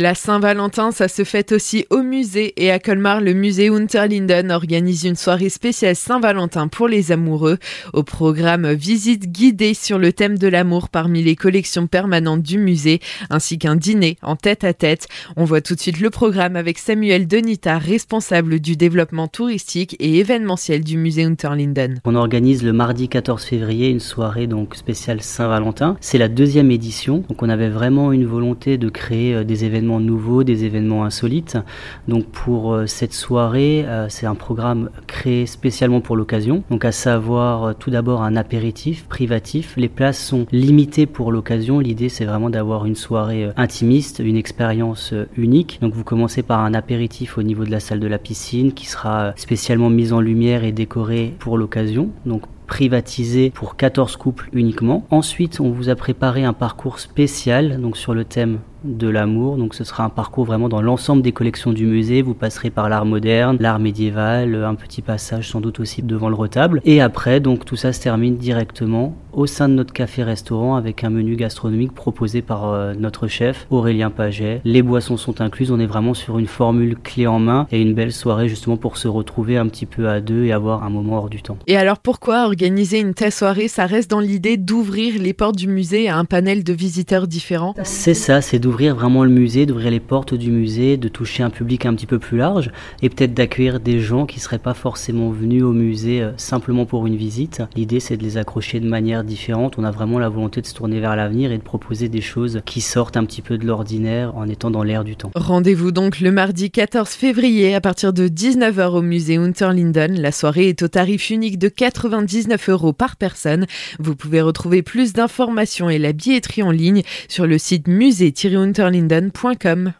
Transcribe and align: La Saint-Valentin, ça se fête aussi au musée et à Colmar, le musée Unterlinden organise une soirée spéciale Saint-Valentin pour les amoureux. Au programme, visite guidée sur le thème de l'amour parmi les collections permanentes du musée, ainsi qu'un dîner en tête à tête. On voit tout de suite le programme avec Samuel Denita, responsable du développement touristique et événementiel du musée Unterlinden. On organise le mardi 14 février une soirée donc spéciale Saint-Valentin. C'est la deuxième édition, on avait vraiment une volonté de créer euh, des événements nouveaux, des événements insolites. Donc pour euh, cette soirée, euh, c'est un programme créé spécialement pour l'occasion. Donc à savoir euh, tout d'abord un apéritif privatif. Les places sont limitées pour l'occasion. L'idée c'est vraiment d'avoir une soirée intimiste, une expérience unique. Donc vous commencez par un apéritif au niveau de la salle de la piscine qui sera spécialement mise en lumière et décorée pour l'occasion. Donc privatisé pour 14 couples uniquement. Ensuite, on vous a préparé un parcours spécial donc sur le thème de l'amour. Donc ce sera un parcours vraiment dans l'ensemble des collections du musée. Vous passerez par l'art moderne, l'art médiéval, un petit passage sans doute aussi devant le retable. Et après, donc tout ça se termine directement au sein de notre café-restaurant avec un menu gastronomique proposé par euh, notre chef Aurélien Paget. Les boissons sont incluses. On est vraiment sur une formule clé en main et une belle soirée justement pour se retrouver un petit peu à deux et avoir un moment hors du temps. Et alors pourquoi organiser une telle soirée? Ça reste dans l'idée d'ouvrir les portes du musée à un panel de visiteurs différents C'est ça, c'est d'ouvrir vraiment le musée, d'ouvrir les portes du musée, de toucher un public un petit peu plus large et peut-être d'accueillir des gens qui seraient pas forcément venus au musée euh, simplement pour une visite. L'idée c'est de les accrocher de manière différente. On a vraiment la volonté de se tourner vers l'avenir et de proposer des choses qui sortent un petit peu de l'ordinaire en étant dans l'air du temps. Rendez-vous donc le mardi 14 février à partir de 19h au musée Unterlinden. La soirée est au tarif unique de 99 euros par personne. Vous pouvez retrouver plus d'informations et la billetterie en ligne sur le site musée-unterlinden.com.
La 0.00 0.14
Saint-Valentin, 0.14 0.92
ça 0.92 1.08
se 1.08 1.24
fête 1.24 1.50
aussi 1.50 1.84
au 1.90 2.04
musée 2.04 2.54
et 2.56 2.70
à 2.70 2.78
Colmar, 2.78 3.20
le 3.20 3.34
musée 3.34 3.68
Unterlinden 3.68 4.52
organise 4.52 5.02
une 5.02 5.16
soirée 5.16 5.48
spéciale 5.48 5.96
Saint-Valentin 5.96 6.68
pour 6.68 6.86
les 6.86 7.10
amoureux. 7.10 7.58
Au 7.92 8.04
programme, 8.04 8.70
visite 8.74 9.32
guidée 9.32 9.74
sur 9.74 9.98
le 9.98 10.12
thème 10.12 10.38
de 10.38 10.46
l'amour 10.46 10.88
parmi 10.88 11.24
les 11.24 11.34
collections 11.34 11.88
permanentes 11.88 12.44
du 12.44 12.58
musée, 12.58 13.00
ainsi 13.28 13.58
qu'un 13.58 13.74
dîner 13.74 14.18
en 14.22 14.36
tête 14.36 14.62
à 14.62 14.72
tête. 14.72 15.08
On 15.36 15.44
voit 15.44 15.62
tout 15.62 15.74
de 15.74 15.80
suite 15.80 15.98
le 15.98 16.10
programme 16.10 16.54
avec 16.54 16.78
Samuel 16.78 17.26
Denita, 17.26 17.78
responsable 17.78 18.60
du 18.60 18.76
développement 18.76 19.26
touristique 19.26 19.96
et 19.98 20.20
événementiel 20.20 20.84
du 20.84 20.96
musée 20.96 21.24
Unterlinden. 21.24 21.98
On 22.04 22.14
organise 22.14 22.62
le 22.62 22.72
mardi 22.72 23.08
14 23.08 23.42
février 23.42 23.88
une 23.88 23.98
soirée 23.98 24.46
donc 24.46 24.76
spéciale 24.76 25.22
Saint-Valentin. 25.22 25.96
C'est 26.00 26.18
la 26.18 26.28
deuxième 26.28 26.70
édition, 26.70 27.24
on 27.40 27.48
avait 27.48 27.68
vraiment 27.68 28.12
une 28.12 28.26
volonté 28.26 28.78
de 28.78 28.88
créer 28.88 29.34
euh, 29.34 29.42
des 29.42 29.64
événements 29.64 29.87
nouveaux, 29.98 30.44
des 30.44 30.64
événements 30.64 31.04
insolites. 31.04 31.56
Donc 32.06 32.26
pour 32.26 32.72
euh, 32.72 32.86
cette 32.86 33.14
soirée, 33.14 33.84
euh, 33.86 34.06
c'est 34.08 34.26
un 34.26 34.34
programme 34.34 34.90
créé 35.06 35.46
spécialement 35.46 36.00
pour 36.00 36.16
l'occasion. 36.16 36.62
Donc 36.70 36.84
à 36.84 36.92
savoir 36.92 37.64
euh, 37.64 37.72
tout 37.72 37.90
d'abord 37.90 38.22
un 38.22 38.36
apéritif 38.36 39.06
privatif. 39.06 39.74
Les 39.76 39.88
places 39.88 40.22
sont 40.22 40.46
limitées 40.52 41.06
pour 41.06 41.32
l'occasion. 41.32 41.80
L'idée 41.80 42.08
c'est 42.08 42.26
vraiment 42.26 42.50
d'avoir 42.50 42.84
une 42.84 42.96
soirée 42.96 43.50
intimiste, 43.56 44.20
une 44.24 44.36
expérience 44.36 45.14
unique. 45.36 45.78
Donc 45.80 45.94
vous 45.94 46.04
commencez 46.04 46.42
par 46.42 46.60
un 46.60 46.74
apéritif 46.74 47.38
au 47.38 47.42
niveau 47.42 47.64
de 47.64 47.70
la 47.70 47.80
salle 47.80 48.00
de 48.00 48.06
la 48.06 48.18
piscine 48.18 48.72
qui 48.72 48.86
sera 48.86 49.32
spécialement 49.36 49.90
mise 49.90 50.12
en 50.12 50.20
lumière 50.20 50.64
et 50.64 50.72
décorée 50.72 51.34
pour 51.38 51.56
l'occasion. 51.56 52.10
Donc 52.26 52.42
privatisé 52.68 53.50
pour 53.50 53.74
14 53.74 54.16
couples 54.16 54.48
uniquement. 54.52 55.04
Ensuite, 55.10 55.58
on 55.60 55.70
vous 55.70 55.88
a 55.88 55.96
préparé 55.96 56.44
un 56.44 56.52
parcours 56.52 57.00
spécial 57.00 57.80
donc 57.80 57.96
sur 57.96 58.14
le 58.14 58.24
thème 58.24 58.60
de 58.84 59.08
l'amour. 59.08 59.56
Donc 59.56 59.74
ce 59.74 59.84
sera 59.84 60.04
un 60.04 60.08
parcours 60.08 60.44
vraiment 60.44 60.68
dans 60.68 60.82
l'ensemble 60.82 61.22
des 61.22 61.32
collections 61.32 61.72
du 61.72 61.86
musée. 61.86 62.22
Vous 62.22 62.34
passerez 62.34 62.70
par 62.70 62.88
l'art 62.88 63.04
moderne, 63.04 63.56
l'art 63.60 63.78
médiéval, 63.78 64.54
un 64.54 64.74
petit 64.74 65.02
passage 65.02 65.48
sans 65.48 65.60
doute 65.60 65.80
aussi 65.80 66.02
devant 66.02 66.28
le 66.28 66.34
retable. 66.34 66.80
Et 66.84 67.00
après, 67.00 67.40
donc 67.40 67.64
tout 67.64 67.76
ça 67.76 67.92
se 67.92 68.00
termine 68.00 68.36
directement 68.36 69.14
au 69.32 69.46
sein 69.46 69.68
de 69.68 69.74
notre 69.74 69.92
café-restaurant 69.92 70.76
avec 70.76 71.04
un 71.04 71.10
menu 71.10 71.36
gastronomique 71.36 71.92
proposé 71.92 72.42
par 72.42 72.70
euh, 72.70 72.94
notre 72.94 73.26
chef 73.26 73.66
Aurélien 73.70 74.10
Paget. 74.10 74.60
Les 74.64 74.82
boissons 74.82 75.16
sont 75.16 75.40
incluses. 75.40 75.70
On 75.70 75.80
est 75.80 75.86
vraiment 75.86 76.14
sur 76.14 76.38
une 76.38 76.46
formule 76.46 76.96
clé 76.96 77.26
en 77.26 77.38
main 77.38 77.66
et 77.70 77.80
une 77.80 77.94
belle 77.94 78.12
soirée 78.12 78.48
justement 78.48 78.76
pour 78.76 78.96
se 78.96 79.08
retrouver 79.08 79.56
un 79.56 79.66
petit 79.68 79.86
peu 79.86 80.08
à 80.08 80.20
deux 80.20 80.44
et 80.44 80.52
avoir 80.52 80.82
un 80.82 80.90
moment 80.90 81.18
hors 81.18 81.28
du 81.28 81.42
temps. 81.42 81.58
Et 81.66 81.76
alors 81.76 81.98
pourquoi 81.98 82.44
organiser 82.44 83.00
une 83.00 83.14
telle 83.14 83.32
soirée? 83.32 83.68
Ça 83.68 83.86
reste 83.86 84.10
dans 84.10 84.20
l'idée 84.20 84.56
d'ouvrir 84.56 85.20
les 85.20 85.32
portes 85.32 85.56
du 85.56 85.68
musée 85.68 86.08
à 86.08 86.16
un 86.16 86.24
panel 86.24 86.64
de 86.64 86.72
visiteurs 86.72 87.26
différents 87.26 87.74
C'est 87.84 88.14
ça, 88.14 88.40
c'est 88.40 88.58
d'ouvrir 88.58 88.94
vraiment 88.94 89.24
le 89.24 89.30
musée, 89.30 89.66
d'ouvrir 89.66 89.90
les 89.90 90.00
portes 90.00 90.34
du 90.34 90.50
musée, 90.50 90.96
de 90.96 91.08
toucher 91.08 91.42
un 91.42 91.50
public 91.50 91.86
un 91.86 91.94
petit 91.94 92.06
peu 92.06 92.18
plus 92.18 92.38
large 92.38 92.70
et 93.02 93.08
peut-être 93.08 93.34
d'accueillir 93.34 93.80
des 93.80 94.00
gens 94.00 94.26
qui 94.26 94.40
seraient 94.40 94.58
pas 94.58 94.74
forcément 94.74 95.30
venus 95.30 95.62
au 95.62 95.72
musée 95.72 96.22
euh, 96.22 96.32
simplement 96.36 96.86
pour 96.86 97.06
une 97.06 97.16
visite. 97.16 97.62
L'idée 97.76 98.00
c'est 98.00 98.16
de 98.16 98.22
les 98.22 98.36
accrocher 98.36 98.80
de 98.80 98.88
manière 99.18 99.24
différente. 99.24 99.78
On 99.78 99.84
a 99.84 99.90
vraiment 99.90 100.18
la 100.18 100.28
volonté 100.28 100.60
de 100.60 100.66
se 100.66 100.74
tourner 100.74 101.00
vers 101.00 101.16
l'avenir 101.16 101.52
et 101.52 101.58
de 101.58 101.62
proposer 101.62 102.08
des 102.08 102.20
choses 102.20 102.60
qui 102.64 102.80
sortent 102.80 103.16
un 103.16 103.24
petit 103.24 103.42
peu 103.42 103.58
de 103.58 103.66
l'ordinaire 103.66 104.36
en 104.36 104.48
étant 104.48 104.70
dans 104.70 104.82
l'air 104.82 105.04
du 105.04 105.16
temps. 105.16 105.30
Rendez-vous 105.34 105.92
donc 105.92 106.20
le 106.20 106.30
mardi 106.30 106.70
14 106.70 107.08
février 107.08 107.74
à 107.74 107.80
partir 107.80 108.12
de 108.12 108.28
19h 108.28 108.90
au 108.90 109.02
musée 109.02 109.36
Unterlinden. 109.36 110.20
La 110.20 110.32
soirée 110.32 110.68
est 110.68 110.82
au 110.82 110.88
tarif 110.88 111.30
unique 111.30 111.58
de 111.58 111.68
99 111.68 112.68
euros 112.68 112.92
par 112.92 113.16
personne. 113.16 113.66
Vous 113.98 114.14
pouvez 114.14 114.40
retrouver 114.40 114.82
plus 114.82 115.12
d'informations 115.12 115.90
et 115.90 115.98
la 115.98 116.12
billetterie 116.12 116.62
en 116.62 116.70
ligne 116.70 117.02
sur 117.28 117.46
le 117.46 117.58
site 117.58 117.88
musée-unterlinden.com. 117.88 119.92